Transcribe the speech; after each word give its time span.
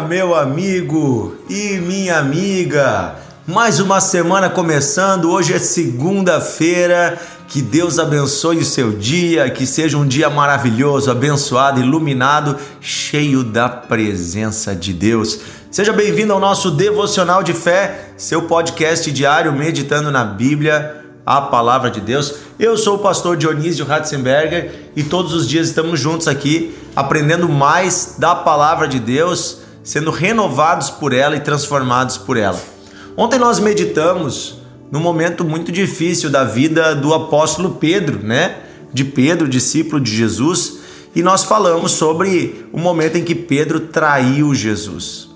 meu 0.00 0.34
amigo 0.34 1.36
e 1.48 1.78
minha 1.78 2.18
amiga. 2.18 3.14
Mais 3.46 3.78
uma 3.78 4.00
semana 4.00 4.48
começando. 4.48 5.30
Hoje 5.30 5.52
é 5.52 5.58
segunda-feira. 5.58 7.18
Que 7.48 7.60
Deus 7.60 7.98
abençoe 7.98 8.58
o 8.58 8.64
seu 8.64 8.92
dia, 8.92 9.50
que 9.50 9.66
seja 9.66 9.98
um 9.98 10.06
dia 10.06 10.30
maravilhoso, 10.30 11.10
abençoado, 11.10 11.80
iluminado, 11.80 12.56
cheio 12.80 13.44
da 13.44 13.68
presença 13.68 14.74
de 14.74 14.94
Deus. 14.94 15.40
Seja 15.70 15.92
bem-vindo 15.92 16.32
ao 16.32 16.40
nosso 16.40 16.70
devocional 16.70 17.42
de 17.42 17.52
fé, 17.52 18.12
seu 18.16 18.42
podcast 18.42 19.10
diário 19.10 19.52
meditando 19.52 20.10
na 20.10 20.24
Bíblia 20.24 21.02
a 21.26 21.40
palavra 21.40 21.90
de 21.90 22.00
Deus. 22.00 22.34
Eu 22.58 22.76
sou 22.76 22.96
o 22.96 23.00
pastor 23.00 23.36
Dionísio 23.36 23.84
Ratzenberger 23.84 24.90
e 24.96 25.02
todos 25.02 25.34
os 25.34 25.46
dias 25.46 25.68
estamos 25.68 26.00
juntos 26.00 26.28
aqui 26.28 26.74
aprendendo 26.94 27.48
mais 27.48 28.16
da 28.18 28.34
palavra 28.34 28.86
de 28.86 28.98
Deus, 28.98 29.61
sendo 29.82 30.10
renovados 30.10 30.90
por 30.90 31.12
ela 31.12 31.36
e 31.36 31.40
transformados 31.40 32.16
por 32.16 32.36
ela. 32.36 32.60
Ontem 33.16 33.38
nós 33.38 33.58
meditamos 33.58 34.60
num 34.90 35.00
momento 35.00 35.44
muito 35.44 35.72
difícil 35.72 36.30
da 36.30 36.44
vida 36.44 36.94
do 36.94 37.12
apóstolo 37.14 37.76
Pedro, 37.80 38.20
né? 38.22 38.58
De 38.92 39.04
Pedro, 39.04 39.48
discípulo 39.48 40.00
de 40.00 40.14
Jesus, 40.14 40.78
e 41.14 41.22
nós 41.22 41.44
falamos 41.44 41.92
sobre 41.92 42.66
o 42.72 42.78
momento 42.78 43.16
em 43.16 43.24
que 43.24 43.34
Pedro 43.34 43.80
traiu 43.80 44.54
Jesus. 44.54 45.28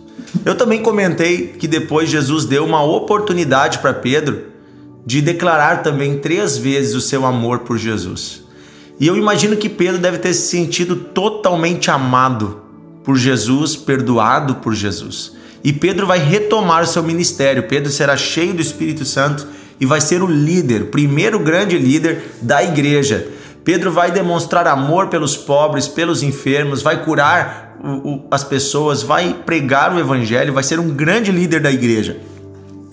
Eu 0.44 0.54
também 0.54 0.82
comentei 0.82 1.48
que 1.58 1.66
depois 1.66 2.08
Jesus 2.08 2.44
deu 2.44 2.64
uma 2.64 2.82
oportunidade 2.82 3.78
para 3.78 3.94
Pedro 3.94 4.44
de 5.04 5.22
declarar 5.22 5.82
também 5.82 6.18
três 6.18 6.56
vezes 6.58 6.94
o 6.94 7.00
seu 7.00 7.24
amor 7.24 7.60
por 7.60 7.78
Jesus. 7.78 8.42
E 8.98 9.06
eu 9.06 9.16
imagino 9.16 9.56
que 9.56 9.68
Pedro 9.68 10.00
deve 10.00 10.18
ter 10.18 10.34
se 10.34 10.48
sentido 10.48 10.96
totalmente 10.96 11.90
amado 11.90 12.65
por 13.06 13.16
Jesus, 13.16 13.76
perdoado 13.76 14.56
por 14.56 14.74
Jesus. 14.74 15.32
E 15.62 15.72
Pedro 15.72 16.08
vai 16.08 16.18
retomar 16.18 16.86
seu 16.88 17.04
ministério. 17.04 17.62
Pedro 17.62 17.90
será 17.90 18.16
cheio 18.16 18.52
do 18.52 18.60
Espírito 18.60 19.04
Santo 19.04 19.46
e 19.80 19.86
vai 19.86 20.00
ser 20.00 20.22
o 20.22 20.26
líder, 20.26 20.82
o 20.82 20.86
primeiro 20.86 21.38
grande 21.38 21.78
líder 21.78 22.32
da 22.42 22.64
igreja. 22.64 23.28
Pedro 23.64 23.92
vai 23.92 24.10
demonstrar 24.10 24.66
amor 24.66 25.06
pelos 25.06 25.36
pobres, 25.36 25.86
pelos 25.86 26.24
enfermos, 26.24 26.82
vai 26.82 27.04
curar 27.04 27.78
as 28.28 28.42
pessoas, 28.42 29.04
vai 29.04 29.34
pregar 29.46 29.94
o 29.94 30.00
evangelho, 30.00 30.52
vai 30.52 30.64
ser 30.64 30.80
um 30.80 30.88
grande 30.88 31.30
líder 31.30 31.60
da 31.60 31.70
igreja. 31.70 32.18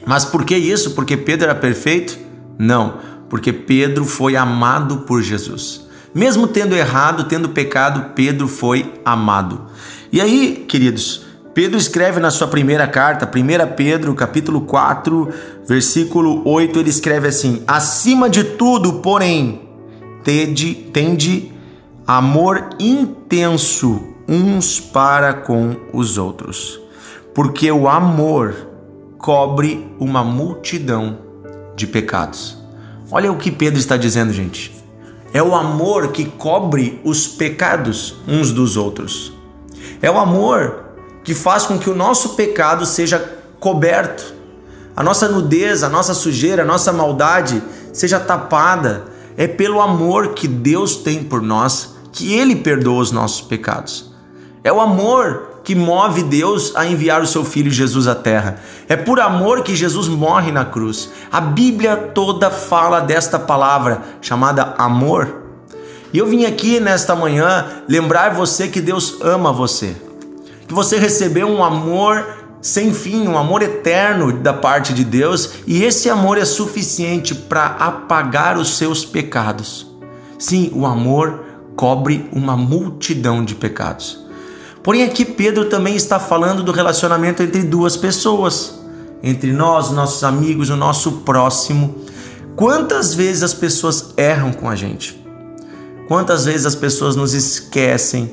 Mas 0.05 0.25
por 0.25 0.45
que 0.45 0.55
isso? 0.55 0.91
Porque 0.91 1.17
Pedro 1.17 1.45
era 1.45 1.55
perfeito? 1.55 2.19
Não, 2.59 2.99
porque 3.29 3.51
Pedro 3.51 4.05
foi 4.05 4.35
amado 4.35 4.97
por 5.07 5.23
Jesus. 5.23 5.82
Mesmo 6.13 6.47
tendo 6.47 6.75
errado, 6.75 7.23
tendo 7.23 7.49
pecado, 7.49 8.11
Pedro 8.13 8.47
foi 8.47 8.93
amado. 9.03 9.61
E 10.11 10.21
aí, 10.21 10.65
queridos, 10.67 11.25
Pedro 11.53 11.77
escreve 11.77 12.19
na 12.19 12.29
sua 12.29 12.47
primeira 12.47 12.87
carta, 12.87 13.25
1 13.27 13.75
Pedro, 13.75 14.13
capítulo 14.13 14.61
4, 14.61 15.29
versículo 15.67 16.41
8, 16.47 16.79
ele 16.79 16.89
escreve 16.89 17.27
assim: 17.27 17.63
Acima 17.67 18.29
de 18.29 18.43
tudo, 18.43 18.93
porém, 19.01 19.61
tende, 20.23 20.73
tende 20.73 21.51
amor 22.05 22.69
intenso 22.79 24.13
uns 24.27 24.79
para 24.79 25.33
com 25.33 25.75
os 25.91 26.17
outros, 26.17 26.79
porque 27.33 27.71
o 27.71 27.87
amor 27.87 28.55
cobre 29.17 29.87
uma 29.99 30.23
multidão 30.23 31.17
de 31.75 31.87
pecados. 31.87 32.57
Olha 33.11 33.31
o 33.31 33.37
que 33.37 33.51
Pedro 33.51 33.79
está 33.79 33.95
dizendo, 33.95 34.33
gente. 34.33 34.82
É 35.33 35.41
o 35.41 35.55
amor 35.55 36.09
que 36.09 36.25
cobre 36.25 37.01
os 37.03 37.27
pecados 37.27 38.15
uns 38.27 38.51
dos 38.51 38.77
outros. 38.77 39.33
É 39.99 40.09
o 40.09 40.19
amor 40.19 40.85
que 41.23 41.33
faz 41.33 41.65
com 41.65 41.79
que 41.79 41.89
o 41.89 41.95
nosso 41.95 42.35
pecado 42.35 42.85
seja 42.85 43.17
coberto. 43.59 44.33
A 44.95 45.01
nossa 45.01 45.27
nudez, 45.27 45.81
a 45.81 45.89
nossa 45.89 46.13
sujeira, 46.13 46.61
a 46.61 46.65
nossa 46.65 46.93
maldade 46.93 47.63
seja 47.91 48.19
tapada. 48.19 49.05
É 49.35 49.47
pelo 49.47 49.81
amor 49.81 50.33
que 50.35 50.47
Deus 50.47 50.97
tem 50.97 51.23
por 51.23 51.41
nós 51.41 51.95
que 52.11 52.31
Ele 52.31 52.55
perdoa 52.55 53.01
os 53.01 53.11
nossos 53.11 53.41
pecados. 53.41 54.13
É 54.63 54.71
o 54.71 54.79
amor 54.79 55.52
que 55.63 55.73
move 55.73 56.23
Deus 56.23 56.73
a 56.75 56.85
enviar 56.85 57.21
o 57.21 57.27
seu 57.27 57.45
filho 57.45 57.71
Jesus 57.71 58.07
à 58.07 58.13
terra. 58.13 58.57
É 58.87 58.95
por 58.95 59.19
amor 59.19 59.63
que 59.63 59.75
Jesus 59.75 60.07
morre 60.07 60.51
na 60.51 60.65
cruz. 60.65 61.09
A 61.31 61.39
Bíblia 61.39 61.95
toda 61.95 62.51
fala 62.51 62.99
desta 62.99 63.39
palavra 63.39 64.01
chamada 64.21 64.75
amor. 64.77 65.41
E 66.11 66.17
eu 66.17 66.27
vim 66.27 66.45
aqui 66.45 66.79
nesta 66.79 67.15
manhã 67.15 67.65
lembrar 67.87 68.33
você 68.33 68.67
que 68.67 68.81
Deus 68.81 69.17
ama 69.21 69.51
você. 69.51 69.95
Que 70.67 70.73
você 70.73 70.97
recebeu 70.97 71.47
um 71.47 71.63
amor 71.63 72.43
sem 72.61 72.93
fim, 72.93 73.27
um 73.27 73.37
amor 73.37 73.61
eterno 73.61 74.31
da 74.31 74.53
parte 74.53 74.93
de 74.93 75.03
Deus, 75.03 75.55
e 75.67 75.83
esse 75.83 76.09
amor 76.09 76.37
é 76.37 76.45
suficiente 76.45 77.35
para 77.35 77.65
apagar 77.65 78.57
os 78.57 78.77
seus 78.77 79.03
pecados. 79.03 79.85
Sim, 80.39 80.71
o 80.73 80.85
amor 80.85 81.43
cobre 81.75 82.29
uma 82.31 82.55
multidão 82.55 83.43
de 83.43 83.53
pecados. 83.53 84.22
Porém, 84.83 85.03
aqui 85.03 85.23
Pedro 85.23 85.69
também 85.69 85.95
está 85.95 86.19
falando 86.19 86.61
do 86.61 86.73
relacionamento 86.73 87.41
entre 87.41 87.63
duas 87.63 87.95
pessoas, 87.95 88.79
entre 89.23 89.53
nós, 89.53 89.91
nossos 89.91 90.25
amigos, 90.25 90.69
o 90.69 90.75
nosso 90.75 91.19
próximo. 91.19 91.95
Quantas 92.53 93.13
vezes 93.13 93.43
as 93.43 93.53
pessoas 93.53 94.13
erram 94.17 94.51
com 94.51 94.69
a 94.69 94.75
gente? 94.75 95.25
Quantas 96.09 96.43
vezes 96.43 96.65
as 96.65 96.75
pessoas 96.75 97.15
nos 97.15 97.33
esquecem, 97.33 98.29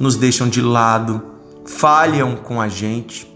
nos 0.00 0.14
deixam 0.14 0.48
de 0.48 0.62
lado, 0.62 1.20
falham 1.64 2.36
com 2.36 2.60
a 2.60 2.68
gente? 2.68 3.28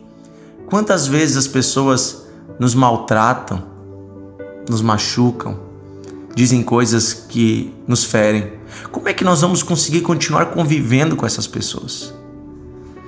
Quantas 0.66 1.08
vezes 1.08 1.36
as 1.36 1.48
pessoas 1.48 2.24
nos 2.58 2.72
maltratam, 2.72 3.64
nos 4.70 4.80
machucam, 4.80 5.58
dizem 6.36 6.62
coisas 6.62 7.12
que 7.12 7.74
nos 7.86 8.04
ferem? 8.04 8.52
Como 8.92 9.08
é 9.08 9.12
que 9.12 9.24
nós 9.24 9.40
vamos 9.40 9.60
conseguir 9.60 10.02
continuar 10.02 10.46
convivendo 10.46 11.16
com 11.16 11.26
essas 11.26 11.48
pessoas? 11.48 12.14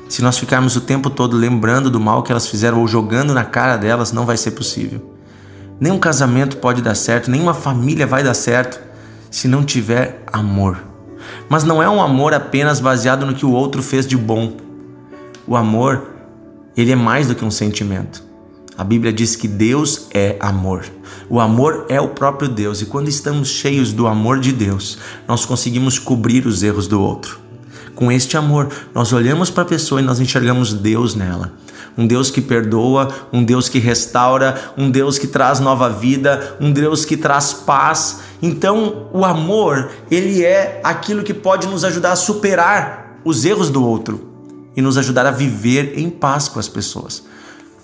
Se 0.09 0.23
nós 0.23 0.39
ficarmos 0.39 0.77
o 0.77 0.81
tempo 0.81 1.11
todo 1.11 1.37
lembrando 1.37 1.91
do 1.91 1.99
mal 1.99 2.23
que 2.23 2.31
elas 2.31 2.47
fizeram 2.47 2.81
ou 2.81 2.87
jogando 2.87 3.35
na 3.35 3.45
cara 3.45 3.77
delas, 3.77 4.13
não 4.13 4.25
vai 4.25 4.37
ser 4.37 4.53
possível. 4.53 5.15
Nenhum 5.81 5.99
casamento 5.99 6.59
pode 6.59 6.81
dar 6.81 6.95
certo, 6.95 7.31
nenhuma 7.31 7.53
família 7.53 8.07
vai 8.07 8.23
dar 8.23 8.35
certo 8.35 8.81
se 9.31 9.49
não 9.49 9.65
tiver 9.65 10.23
amor. 10.33 10.79
Mas 11.49 11.65
não 11.65 11.83
é 11.83 11.89
um 11.89 12.01
amor 12.01 12.33
apenas 12.33 12.81
baseado 12.81 13.27
no 13.27 13.35
que 13.35 13.45
o 13.45 13.51
outro 13.51 13.83
fez 13.83 14.07
de 14.07 14.17
bom. 14.17 14.57
O 15.47 15.57
amor, 15.57 16.09
ele 16.77 16.93
é 16.93 16.97
mais 16.97 17.27
do 17.27 17.35
que 17.35 17.45
um 17.45 17.51
sentimento. 17.51 18.25
A 18.79 18.85
Bíblia 18.85 19.13
diz 19.13 19.35
que 19.35 19.49
Deus 19.49 20.07
é 20.15 20.37
amor. 20.39 20.85
O 21.29 21.41
amor 21.41 21.87
é 21.89 22.01
o 22.01 22.09
próprio 22.09 22.49
Deus, 22.49 22.81
e 22.81 22.87
quando 22.87 23.09
estamos 23.09 23.49
cheios 23.49 23.93
do 23.93 24.07
amor 24.07 24.39
de 24.39 24.53
Deus, 24.53 24.99
nós 25.27 25.45
conseguimos 25.45 25.99
cobrir 25.99 26.47
os 26.47 26.63
erros 26.63 26.87
do 26.87 27.01
outro 27.01 27.46
com 27.97 28.13
este 28.13 28.37
amor. 28.37 28.69
Nós 28.95 29.13
olhamos 29.13 29.51
para 29.51 29.65
a 29.65 29.67
pessoa 29.67 30.01
e 30.01 30.05
nós 30.05 30.21
enxergamos 30.21 30.73
Deus 30.73 31.17
nela. 31.17 31.53
Um 31.99 32.07
Deus 32.07 32.31
que 32.31 32.43
perdoa, 32.43 33.09
um 33.33 33.43
Deus 33.43 33.69
que 33.69 33.79
restaura, 33.79 34.73
um 34.77 34.91
Deus 34.91 35.19
que 35.19 35.27
traz 35.27 35.59
nova 35.59 35.89
vida, 35.89 36.57
um 36.61 36.71
Deus 36.71 37.07
que 37.07 37.17
traz 37.17 37.55
paz. 37.55 38.21
Então, 38.41 39.09
o 39.13 39.25
amor, 39.25 39.91
ele 40.11 40.45
é 40.45 40.81
aquilo 40.85 41.25
que 41.25 41.33
pode 41.33 41.67
nos 41.67 41.85
ajudar 41.85 42.13
a 42.13 42.17
superar 42.17 43.19
os 43.25 43.45
erros 43.45 43.71
do 43.71 43.85
outro 43.85 44.31
e 44.77 44.83
nos 44.83 44.99
ajudar 44.99 45.25
a 45.25 45.31
viver 45.31 45.99
em 45.99 46.11
paz 46.11 46.49
com 46.49 46.61
as 46.61 46.69
pessoas, 46.69 47.25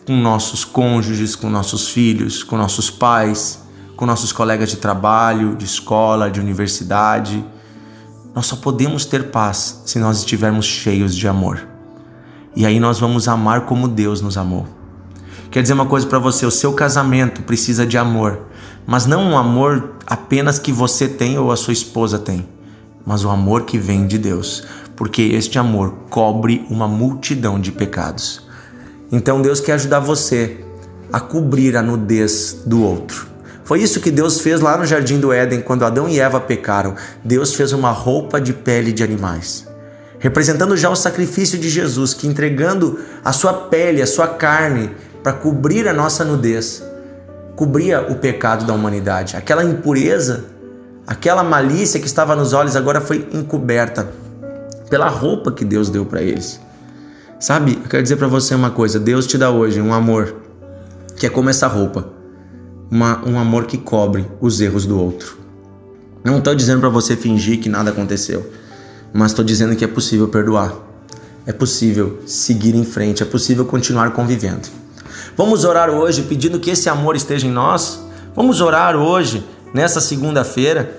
com 0.07 0.15
nossos 0.15 0.63
cônjuges, 0.63 1.35
com 1.35 1.49
nossos 1.49 1.89
filhos, 1.89 2.43
com 2.43 2.59
nossos 2.59 2.91
pais, 2.91 3.61
com 3.97 4.05
nossos 4.05 4.31
colegas 4.31 4.69
de 4.69 4.77
trabalho, 4.77 5.57
de 5.57 5.65
escola, 5.65 6.31
de 6.31 6.39
universidade. 6.39 7.43
Nós 8.35 8.47
só 8.47 8.57
podemos 8.57 9.05
ter 9.05 9.31
paz 9.31 9.83
se 9.85 9.99
nós 9.99 10.19
estivermos 10.19 10.65
cheios 10.65 11.15
de 11.15 11.29
amor. 11.29 11.67
E 12.57 12.65
aí 12.65 12.81
nós 12.81 12.99
vamos 12.99 13.29
amar 13.29 13.63
como 13.63 13.89
Deus 13.89 14.21
nos 14.21 14.37
amou. 14.37 14.67
Quer 15.51 15.63
dizer 15.63 15.75
uma 15.75 15.87
coisa 15.87 16.07
para 16.07 16.19
você: 16.19 16.47
o 16.47 16.51
seu 16.51 16.73
casamento 16.73 17.43
precisa 17.43 17.87
de 17.87 17.99
amor, 17.99 18.47
mas 18.87 19.05
não 19.05 19.23
um 19.23 19.37
amor 19.37 19.97
apenas 20.07 20.59
que 20.59 20.73
você 20.73 21.07
tem 21.07 21.39
ou 21.39 21.53
a 21.53 21.57
sua 21.57 21.73
esposa 21.73 22.19
tem, 22.19 22.49
mas 23.05 23.25
o 23.25 23.29
amor 23.29 23.65
que 23.65 23.77
vem 23.77 24.07
de 24.07 24.17
Deus, 24.17 24.65
porque 24.97 25.23
este 25.23 25.59
amor 25.59 25.95
cobre 26.09 26.67
uma 26.71 26.89
multidão 26.89 27.61
de 27.61 27.71
pecados. 27.71 28.47
Então 29.11 29.43
Deus 29.43 29.61
quer 29.61 29.75
ajudar 29.75 30.01
você 30.01 30.65
a 31.13 31.21
cobrir 31.21 31.77
a 31.77 31.83
nudez 31.83 32.63
do 32.65 32.83
outro. 32.83 33.32
Foi 33.65 33.81
isso 33.81 34.01
que 34.01 34.11
Deus 34.11 34.41
fez 34.41 34.61
lá 34.61 34.77
no 34.77 34.85
jardim 34.85 35.21
do 35.21 35.33
Éden, 35.33 35.61
quando 35.61 35.85
Adão 35.85 36.09
e 36.09 36.19
Eva 36.19 36.41
pecaram. 36.41 36.95
Deus 37.25 37.55
fez 37.55 37.73
uma 37.73 37.91
roupa 37.91 38.41
de 38.41 38.53
pele 38.53 38.93
de 38.93 39.05
animais, 39.05 39.67
representando 40.19 40.77
já 40.77 40.91
o 40.91 40.97
sacrifício 40.97 41.59
de 41.59 41.69
Jesus, 41.69 42.13
que 42.13 42.27
entregando 42.27 42.99
a 43.25 43.33
sua 43.33 43.53
pele, 43.53 44.03
a 44.03 44.07
sua 44.07 44.29
carne, 44.29 44.91
para 45.23 45.33
cobrir 45.33 45.87
a 45.89 45.93
nossa 45.93 46.25
nudez, 46.25 46.83
cobria 47.55 48.01
o 48.01 48.17
pecado 48.17 48.65
da 48.65 48.73
humanidade. 48.73 49.37
Aquela 49.37 49.63
impureza, 49.63 50.45
aquela 51.07 51.45
malícia 51.45 52.01
que 52.01 52.07
estava 52.07 52.35
nos 52.35 52.53
olhos 52.53 52.75
agora 52.75 53.01
foi 53.01 53.29
encoberta 53.33 54.09
pela 54.91 55.09
roupa 55.09 55.53
que 55.53 55.65
Deus 55.65 55.89
deu 55.89 56.05
para 56.05 56.21
eles. 56.21 56.61
Sabe, 57.39 57.81
eu 57.83 57.89
quero 57.89 58.03
dizer 58.03 58.17
para 58.17 58.29
você 58.29 58.55
uma 58.55 58.71
coisa: 58.71 58.99
Deus 58.99 59.27
te 59.27 59.39
dá 59.39 59.51
hoje 59.51 59.81
um 59.81 59.93
amor 59.93 60.35
que 61.17 61.27
é 61.27 61.31
como 61.31 61.51
essa 61.51 61.67
roupa, 61.67 62.09
uma, 62.93 63.27
um 63.27 63.39
amor 63.39 63.65
que 63.65 63.79
cobre 63.79 64.27
os 64.39 64.61
erros 64.61 64.85
do 64.85 65.03
outro. 65.03 65.39
Não 66.23 66.37
estou 66.37 66.55
dizendo 66.55 66.81
para 66.81 66.91
você 66.91 67.17
fingir 67.17 67.59
que 67.59 67.71
nada 67.71 67.91
aconteceu, 67.91 68.53
mas 69.15 69.31
estou 69.31 69.43
dizendo 69.43 69.75
que 69.75 69.83
é 69.83 69.89
possível 69.89 70.29
perdoar, 70.29 70.75
é 71.47 71.55
possível 71.55 72.19
seguir 72.27 72.75
em 72.75 72.85
frente, 72.85 73.23
é 73.23 73.27
possível 73.27 73.65
continuar 73.65 74.11
convivendo. 74.11 74.69
Vamos 75.35 75.65
orar 75.65 75.89
hoje 75.89 76.21
pedindo 76.21 76.61
que 76.61 76.69
esse 76.69 76.91
amor 76.91 77.17
esteja 77.17 77.47
em 77.47 77.51
nós. 77.51 77.99
Vamos 78.37 78.61
orar 78.61 78.95
hoje, 78.95 79.43
nessa 79.73 79.99
segunda-feira. 79.99 80.95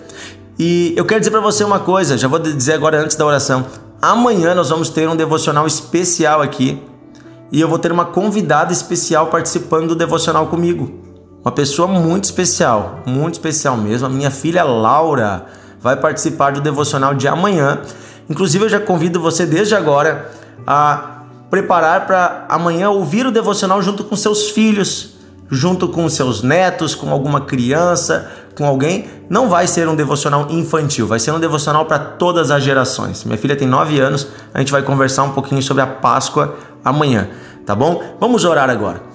E 0.58 0.96
eu 0.98 1.06
quero 1.06 1.20
dizer 1.20 1.30
para 1.30 1.42
você 1.42 1.64
uma 1.64 1.80
coisa, 1.80 2.18
já 2.18 2.28
vou 2.28 2.40
dizer 2.40 2.74
agora 2.74 3.00
antes 3.00 3.16
da 3.16 3.24
oração. 3.24 3.68
Amanhã 4.02 4.56
nós 4.56 4.70
vamos 4.70 4.90
ter 4.90 5.08
um 5.08 5.16
devocional 5.16 5.68
especial 5.68 6.42
aqui 6.42 6.82
e 7.52 7.62
eu 7.62 7.70
vou 7.70 7.78
ter 7.78 7.92
uma 7.92 8.06
convidada 8.06 8.74
especial 8.74 9.28
participando 9.28 9.90
do 9.90 9.96
devocional 9.96 10.48
comigo. 10.48 11.03
Uma 11.44 11.52
pessoa 11.52 11.88
muito 11.90 12.24
especial, 12.24 13.02
muito 13.06 13.34
especial 13.34 13.76
mesmo. 13.76 14.08
A 14.08 14.10
minha 14.10 14.32
filha 14.32 14.64
Laura 14.64 15.46
vai 15.82 15.98
participar 15.98 16.54
do 16.54 16.62
devocional 16.62 17.14
de 17.14 17.28
amanhã. 17.28 17.82
Inclusive, 18.30 18.64
eu 18.64 18.70
já 18.70 18.80
convido 18.80 19.20
você 19.20 19.46
desde 19.46 19.76
agora 19.76 20.32
a 20.66 21.24
preparar 21.50 22.08
para 22.08 22.46
amanhã 22.48 22.90
ouvir 22.90 23.26
o 23.26 23.32
devocional 23.32 23.82
junto 23.82 24.06
com 24.06 24.16
seus 24.16 24.52
filhos, 24.52 25.16
junto 25.52 25.90
com 25.90 26.08
seus 26.08 26.42
netos, 26.42 26.96
com 26.96 27.12
alguma 27.12 27.42
criança, 27.42 28.32
com 28.56 28.66
alguém. 28.66 29.10
Não 29.30 29.50
vai 29.50 29.68
ser 29.68 29.86
um 29.90 29.96
devocional 29.98 30.48
infantil, 30.50 31.06
vai 31.06 31.20
ser 31.20 31.32
um 31.32 31.40
devocional 31.42 31.86
para 31.86 32.00
todas 32.00 32.52
as 32.52 32.64
gerações. 32.64 33.26
Minha 33.26 33.38
filha 33.38 33.56
tem 33.56 33.68
9 33.68 34.00
anos, 34.00 34.28
a 34.54 34.60
gente 34.60 34.72
vai 34.72 34.82
conversar 34.82 35.24
um 35.24 35.32
pouquinho 35.32 35.62
sobre 35.62 35.84
a 35.84 35.88
Páscoa 35.88 36.56
amanhã, 36.86 37.28
tá 37.66 37.76
bom? 37.76 38.02
Vamos 38.18 38.46
orar 38.46 38.70
agora. 38.70 39.13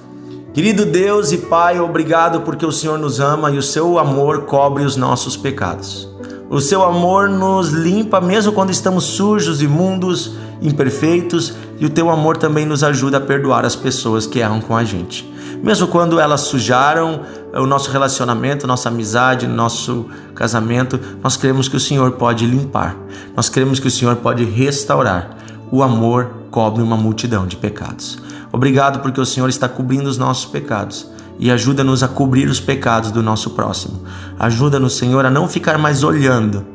Querido 0.58 0.84
Deus 0.84 1.30
e 1.30 1.38
Pai, 1.38 1.78
obrigado 1.78 2.40
porque 2.40 2.66
o 2.66 2.72
Senhor 2.72 2.98
nos 2.98 3.20
ama 3.20 3.48
e 3.48 3.58
o 3.58 3.62
seu 3.62 3.96
amor 3.96 4.40
cobre 4.40 4.82
os 4.82 4.96
nossos 4.96 5.36
pecados. 5.36 6.08
O 6.50 6.60
seu 6.60 6.82
amor 6.82 7.28
nos 7.28 7.68
limpa 7.68 8.20
mesmo 8.20 8.50
quando 8.50 8.70
estamos 8.70 9.04
sujos, 9.04 9.62
imundos, 9.62 10.32
imperfeitos, 10.60 11.54
e 11.78 11.86
o 11.86 11.88
teu 11.88 12.10
amor 12.10 12.36
também 12.36 12.66
nos 12.66 12.82
ajuda 12.82 13.18
a 13.18 13.20
perdoar 13.20 13.64
as 13.64 13.76
pessoas 13.76 14.26
que 14.26 14.40
erram 14.40 14.60
com 14.60 14.76
a 14.76 14.82
gente. 14.82 15.32
Mesmo 15.62 15.86
quando 15.86 16.18
elas 16.18 16.40
sujaram 16.40 17.20
o 17.54 17.64
nosso 17.64 17.92
relacionamento, 17.92 18.66
nossa 18.66 18.88
amizade, 18.88 19.46
nosso 19.46 20.06
casamento, 20.34 20.98
nós 21.22 21.36
cremos 21.36 21.68
que 21.68 21.76
o 21.76 21.80
Senhor 21.80 22.10
pode 22.10 22.44
limpar. 22.44 22.96
Nós 23.36 23.48
cremos 23.48 23.78
que 23.78 23.86
o 23.86 23.92
Senhor 23.92 24.16
pode 24.16 24.42
restaurar. 24.42 25.36
O 25.70 25.84
amor 25.84 26.32
cobre 26.50 26.82
uma 26.82 26.96
multidão 26.96 27.46
de 27.46 27.56
pecados. 27.56 28.18
Obrigado 28.52 29.00
porque 29.00 29.20
o 29.20 29.26
Senhor 29.26 29.48
está 29.48 29.68
cobrindo 29.68 30.08
os 30.08 30.18
nossos 30.18 30.46
pecados 30.46 31.10
e 31.38 31.50
ajuda-nos 31.50 32.02
a 32.02 32.08
cobrir 32.08 32.48
os 32.48 32.60
pecados 32.60 33.10
do 33.10 33.22
nosso 33.22 33.50
próximo. 33.50 34.02
Ajuda-nos, 34.38 34.96
Senhor, 34.96 35.24
a 35.24 35.30
não 35.30 35.46
ficar 35.46 35.78
mais 35.78 36.02
olhando 36.02 36.66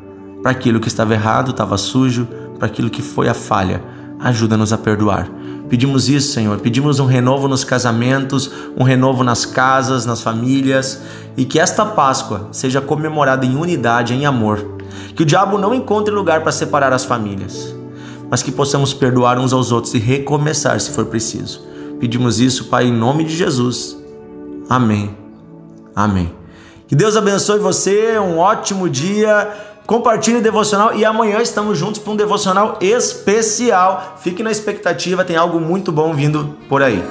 para 0.42 0.52
aquilo 0.52 0.80
que 0.80 0.88
estava 0.88 1.12
errado, 1.14 1.50
estava 1.50 1.76
sujo, 1.76 2.26
para 2.58 2.66
aquilo 2.66 2.88
que 2.88 3.02
foi 3.02 3.28
a 3.28 3.34
falha. 3.34 3.82
Ajuda-nos 4.20 4.72
a 4.72 4.78
perdoar. 4.78 5.28
Pedimos 5.68 6.08
isso, 6.08 6.32
Senhor. 6.32 6.58
Pedimos 6.60 7.00
um 7.00 7.06
renovo 7.06 7.48
nos 7.48 7.64
casamentos, 7.64 8.50
um 8.76 8.84
renovo 8.84 9.24
nas 9.24 9.44
casas, 9.44 10.06
nas 10.06 10.22
famílias 10.22 11.02
e 11.36 11.44
que 11.44 11.58
esta 11.58 11.84
Páscoa 11.84 12.48
seja 12.52 12.80
comemorada 12.80 13.44
em 13.44 13.56
unidade, 13.56 14.14
em 14.14 14.24
amor. 14.24 14.78
Que 15.14 15.22
o 15.22 15.26
diabo 15.26 15.58
não 15.58 15.74
encontre 15.74 16.14
lugar 16.14 16.42
para 16.42 16.52
separar 16.52 16.92
as 16.92 17.04
famílias 17.04 17.74
mas 18.34 18.42
que 18.42 18.50
possamos 18.50 18.92
perdoar 18.92 19.38
uns 19.38 19.52
aos 19.52 19.70
outros 19.70 19.94
e 19.94 19.98
recomeçar 20.00 20.80
se 20.80 20.90
for 20.90 21.04
preciso. 21.04 21.64
Pedimos 22.00 22.40
isso, 22.40 22.64
Pai, 22.64 22.86
em 22.86 22.92
nome 22.92 23.22
de 23.22 23.32
Jesus. 23.32 23.96
Amém. 24.68 25.16
Amém. 25.94 26.34
Que 26.88 26.96
Deus 26.96 27.16
abençoe 27.16 27.60
você, 27.60 28.18
um 28.18 28.38
ótimo 28.38 28.90
dia. 28.90 29.48
Compartilhe 29.86 30.38
o 30.38 30.42
devocional 30.42 30.96
e 30.96 31.04
amanhã 31.04 31.40
estamos 31.40 31.78
juntos 31.78 32.00
para 32.00 32.12
um 32.12 32.16
devocional 32.16 32.76
especial. 32.80 34.16
Fique 34.20 34.42
na 34.42 34.50
expectativa, 34.50 35.24
tem 35.24 35.36
algo 35.36 35.60
muito 35.60 35.92
bom 35.92 36.12
vindo 36.12 36.56
por 36.68 36.82
aí. 36.82 37.04